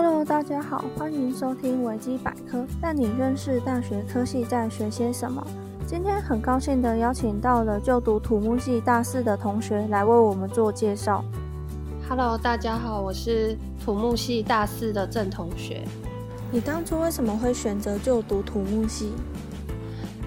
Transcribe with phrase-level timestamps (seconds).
[0.00, 5.44] Hello，大家好，欢迎收听维基百科，带你认识大学科系在学些什么。
[5.88, 11.24] 今天很高兴的邀请到了就读土木系大四的同学来为我们做介绍。
[12.08, 15.82] Hello，大家好，我是土木系大四的郑同学。
[16.52, 19.10] 你当初为什么会选择就读土木系？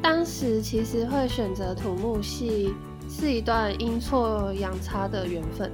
[0.00, 2.72] 当时其实会选择土木系
[3.10, 5.72] 是一段阴错阳差的缘分，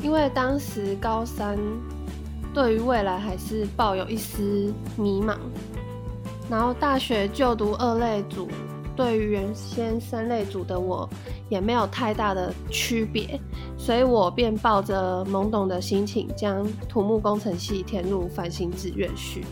[0.00, 1.58] 因为当时高三
[2.52, 5.36] 对于未来还是抱有一丝迷茫，
[6.50, 8.48] 然后大学就读二类组，
[8.94, 11.08] 对于原先三类组的我
[11.48, 13.40] 也没有太大的区别，
[13.78, 19.44] 所以我便抱着懵懂的心情将土木工程系填入繁星志愿序，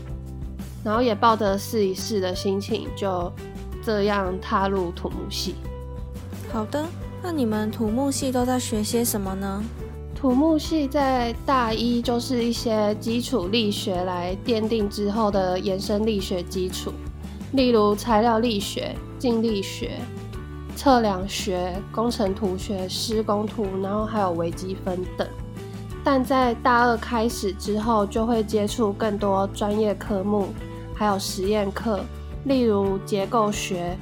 [0.84, 3.32] 然后也抱着试一试的心情就。
[3.82, 5.54] 这样踏入土木系。
[6.52, 6.84] 好的，
[7.22, 9.64] 那你们土木系都在学些什么呢？
[10.20, 16.92] 土木系在大一就是一些基础力学来奠定之后的延伸力学基础，
[17.52, 19.92] 例如材料力学、静力学、
[20.76, 25.26] 测量学、工程图学、施工图，然后还有微积分等。
[26.04, 30.48] 但在大二开始之后，就会接触更多专业科目，
[30.94, 31.98] 还有实验课。
[32.44, 33.96] 例如结构学、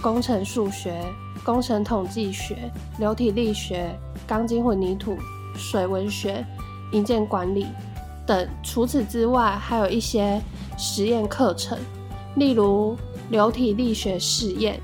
[0.00, 1.02] 工程数学、
[1.44, 3.94] 工程统计学、流体力学、
[4.26, 5.18] 钢筋混凝土、
[5.60, 6.44] 水文学、
[6.92, 7.66] 营建管理
[8.26, 8.48] 等。
[8.62, 10.40] 除此之外，还有一些
[10.78, 11.78] 实验课程，
[12.36, 12.96] 例如
[13.28, 14.80] 流体力学试验，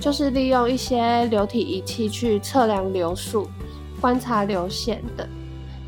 [0.00, 3.48] 就是利用一些流体仪器去测量流速、
[4.00, 5.26] 观察流线等；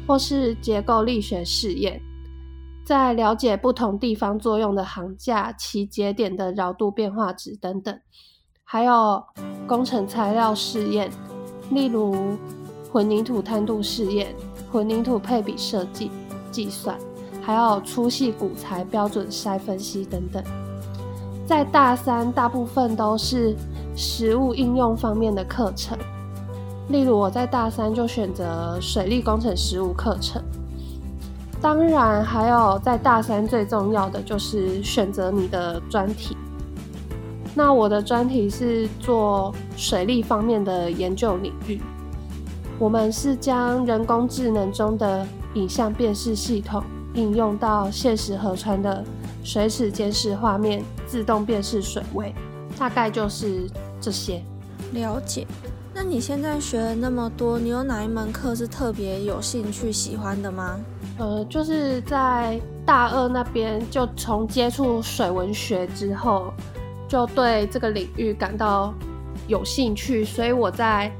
[0.06, 2.00] 或是结构力学试验。
[2.82, 8.00] 在了解不同地方作用的行架、其节点的绕度变化值等等，
[8.64, 9.22] 还有
[9.68, 11.08] 工程材料试验，
[11.70, 12.36] 例如
[12.92, 14.34] 混凝土摊度试验、
[14.70, 16.10] 混凝土配比设计
[16.50, 16.96] 计算，
[17.40, 20.42] 还有粗细骨材标准筛分析等等。
[21.46, 23.54] 在大三，大部分都是
[23.96, 25.96] 实物应用方面的课程，
[26.88, 30.42] 例如我在大三就选择水利工程实务课程。
[31.60, 36.36] 当然，还有在大三最重要的就是选择你的专题。
[37.54, 41.80] 那我的专题是做水利方面的研究领域。
[42.80, 46.82] 我们是将人工智能中的影像辨识系统
[47.12, 49.04] 应用到现实河川的
[49.44, 52.34] 水尺监视画面，自动辨识水位。
[52.78, 53.68] 大概就是
[54.00, 54.42] 这些。
[54.94, 55.46] 了解。
[55.92, 60.80] 那你现在学了那么多，你有哪一门课是特别有兴趣、喜欢的吗？
[61.18, 66.50] 呃，就是在大二那边，就从接触水文学之后，
[67.06, 68.94] 就对这个领域感到
[69.46, 71.12] 有兴趣，所以我在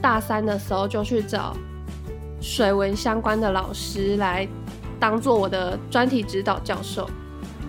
[0.00, 1.56] 大三的时候就去找
[2.40, 4.46] 水文相关的老师来
[5.00, 7.08] 当做我的专题指导教授。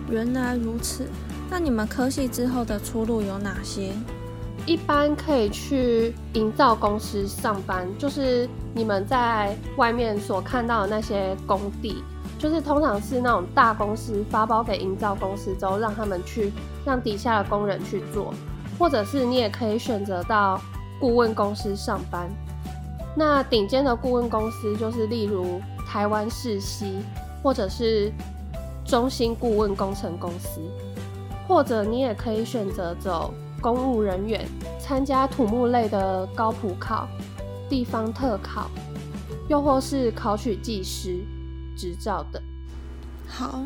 [0.08, 1.06] 原来如此，
[1.50, 3.92] 那你们科系之后的出路有哪些？
[4.66, 12.04] 一般可以去营造公司上班，就是你们在外面所看到的那些工地，
[12.38, 16.52] 就是通常是那种大公司发包给营造公司之后，让他们去
[16.84, 18.34] 让底下的工人去做，
[18.78, 20.60] 或者是你也可以选择到
[21.00, 22.30] 顾问公司上班。
[23.16, 27.02] 那顶尖的顾问公司就是例如台湾世熙，
[27.42, 28.12] 或者是
[28.84, 30.60] 中兴顾问工程公司，
[31.48, 33.34] 或者你也可以选择走。
[33.62, 37.06] 公务人员参加土木类的高普考、
[37.68, 38.70] 地方特考，
[39.50, 41.18] 又或是考取技师
[41.76, 42.42] 执照等。
[43.28, 43.60] 好，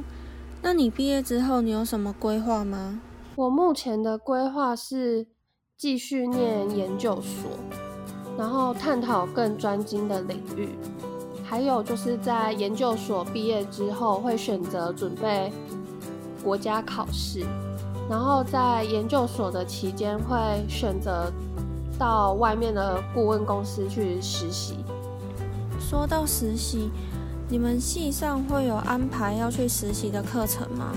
[0.61, 3.01] 那你毕业之后你有什么规划吗？
[3.37, 5.29] 我目前的规划是
[5.77, 7.51] 继续念研究所，
[8.39, 10.69] 然后探讨更专精的领域。
[11.45, 15.53] 还有就是在研究所毕业之后，会选择准备
[16.43, 17.45] 国家考试。
[18.09, 20.37] 然后在研究所的期间，会
[20.69, 21.31] 选择
[21.99, 24.77] 到外面的顾问公司去实习。
[25.81, 26.91] 说到实习，
[27.49, 30.93] 你们系上会有安排要去实习的课程吗？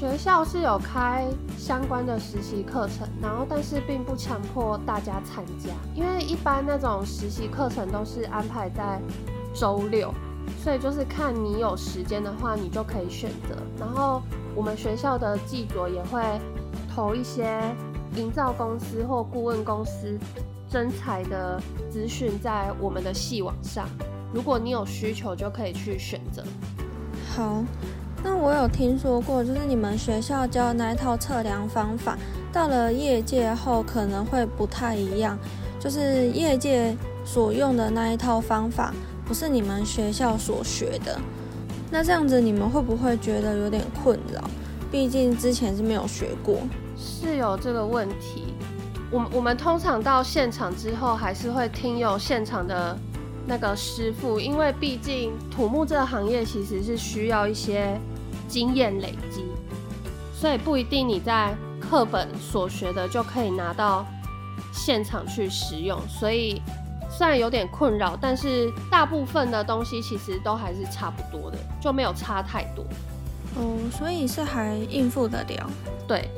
[0.00, 8.98] 学校是有开相关的实习课程，然后但是并不强迫大家参加，因为一般那种实习课程都是安排在
[9.52, 10.10] 周六，
[10.64, 13.54] 所以就是看你有时间的话，你就可以选择。
[13.78, 14.22] 然后。
[14.56, 16.20] 我们学校的记者也会
[16.92, 17.62] 投一些
[18.16, 20.18] 营造公司或顾问公司
[20.68, 23.88] 征才的资讯在我们的系网上，
[24.34, 26.42] 如果你有需求，就可以去选择。
[27.32, 27.62] 好，
[28.22, 32.18] 那我有听说过，就是你们学校教的那一套测量方法，
[32.52, 35.38] 到了业界后可能会不太一样，
[35.78, 38.92] 就是业界所用的那一套方法，
[39.26, 41.18] 不是你们学校所学的。
[41.90, 44.42] 那这样子你们会不会觉得有点困扰？
[44.90, 46.58] 毕竟之前是没有学过，
[46.96, 48.54] 是有这个问题。
[49.10, 52.96] 我我们通常到现场之后，还是会听有现场的
[53.46, 57.98] 那个师傅，因为毕竟土木这个行业其实是需要一些
[58.50, 59.44] 经验累积，
[60.34, 64.04] 所以不一定你在课本所学的就可以拿到
[64.72, 65.96] 现场去使用。
[66.08, 66.60] 所以
[67.08, 72.84] 虽然有点困扰，但是大部分的东西其实都还是差不多的，就没有差太多。
[73.56, 75.70] 哦，所以是还应付得了。
[76.08, 76.28] 对。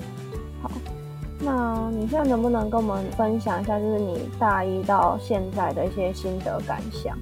[0.62, 0.70] 好
[1.40, 7.18] 那你现在能不能跟我们分享一下，就是你大一到现在的一些心得感想？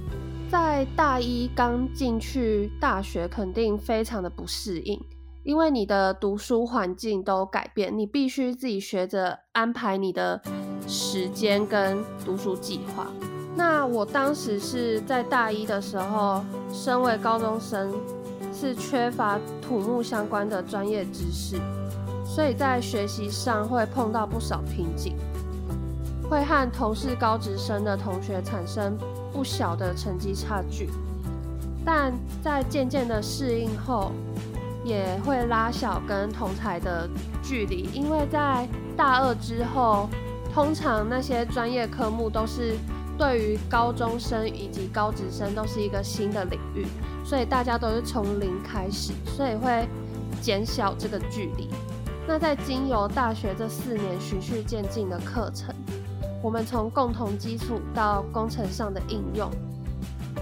[0.50, 5.00] 在大一刚进去大学，肯定非常的不适应，
[5.44, 10.43] 因为你的读书环境都改变，你必须自己学着安排你的
[10.88, 13.06] 时间跟读书计划。
[13.55, 16.43] 那我当时是在大一的时候，
[16.73, 17.94] 身为高中生，
[18.53, 21.61] 是缺乏土木相关的专业知识。
[22.25, 25.14] 所以在学习上会碰到不少瓶颈，
[26.29, 28.99] 会和同事高职生的同学产生
[29.32, 30.88] 不小的成绩差距，
[31.85, 32.12] 但
[32.43, 34.12] 在渐渐的适应后，
[34.85, 37.09] 也会拉小跟同才的
[37.43, 40.09] 距离，因为在大二之后，
[40.53, 42.77] 通常那些专业科目都是
[43.17, 46.87] 对于高中生以及高职生都是一个新的领域，
[47.25, 49.87] 所以大家都是从零开始，所以会
[50.41, 51.69] 减小这个距离。
[52.27, 55.75] 那在经由大学这四年循序渐进的课程，
[56.42, 59.50] 我们从共同基础到工程上的应用，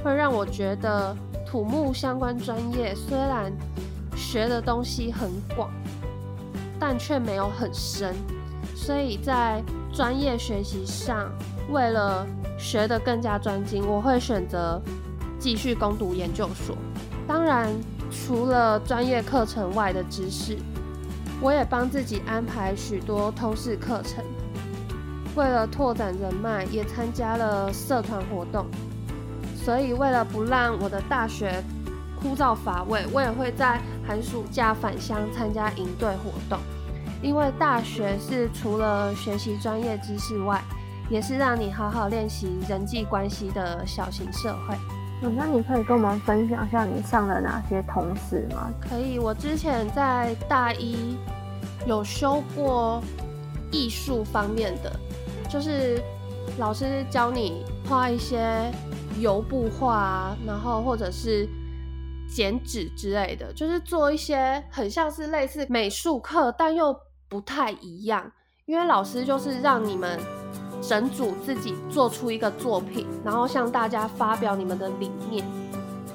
[0.03, 1.17] 会让我觉得
[1.47, 3.53] 土木相关专业虽然
[4.17, 5.71] 学的东西很广，
[6.79, 8.15] 但却没有很深。
[8.77, 9.63] 所以在
[9.93, 11.31] 专业学习上，
[11.71, 14.81] 为了学得更加专精，我会选择
[15.39, 16.77] 继续攻读研究所。
[17.27, 17.69] 当然，
[18.11, 20.57] 除了专业课程外的知识。
[21.41, 24.25] 我也帮自己安排许多通识课程，
[25.39, 28.67] 为了拓展人脉，也参加了社团活动。
[29.55, 31.63] 所以，为了不让我的大学
[32.21, 36.59] 枯燥乏味，我也会在寒暑假返乡参加营队活动。
[37.23, 40.61] 因为大学是除了学习专业知识外，
[41.09, 44.77] 也是让你好好练习人际关系的小型社会。
[45.21, 48.73] 那你可以跟我们分享一下你上了哪些同事吗？
[48.81, 51.17] 可以，我之前在大一
[51.87, 53.01] 有修过
[53.71, 54.93] 艺术方面的，
[55.49, 56.01] 就是
[56.59, 58.71] 老师教你画一些
[59.19, 61.49] 油布画啊，然后或者是
[62.29, 66.95] 剪纸之类的，就是做一些很像是类似美术课，但又
[67.29, 68.31] 不太一样，
[68.67, 70.19] 因为老师就是让你们。
[70.81, 75.45] 整组自己做出一个作品，然后向大家发表你们的理念，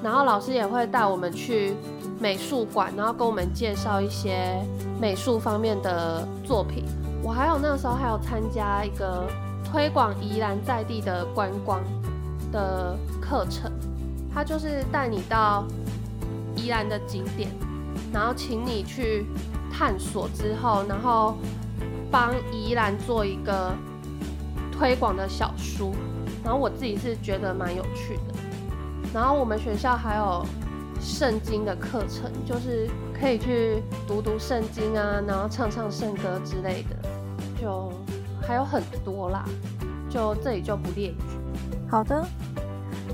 [0.04, 1.74] 然后老师也会带我们去
[2.20, 4.62] 美术馆，然后跟我们介绍一些
[5.00, 6.84] 美术方面的作品。
[7.22, 9.26] 我还有那个时候还有参加一个
[9.64, 11.80] 推广宜兰在地的观光
[12.52, 13.72] 的课程，
[14.32, 15.64] 他就是带你到
[16.54, 17.48] 宜兰的景点，
[18.12, 19.24] 然后请你去
[19.72, 21.38] 探索之后，然后
[22.10, 23.72] 帮宜兰做一个。
[24.76, 25.94] 推广的小书，
[26.42, 28.34] 然后我自己是觉得蛮有趣的。
[29.12, 30.44] 然后我们学校还有
[31.00, 32.88] 圣经的课程，就是
[33.20, 36.96] 可以去读读圣经啊，然后唱唱圣歌之类的，
[37.60, 37.92] 就
[38.40, 39.44] 还有很多啦。
[40.08, 41.16] 就这里就不列举。
[41.90, 42.24] 好的，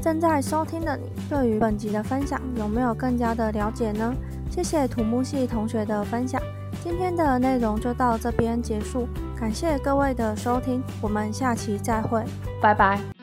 [0.03, 4.15] 正在收听的你，对于本集的分享有没有更加的了解呢？
[4.51, 6.41] 谢谢土木系同学的分享。
[6.83, 9.07] 今天的内容就到这边结束，
[9.39, 12.25] 感谢各位的收听，我们下期再会，
[12.61, 13.20] 拜拜。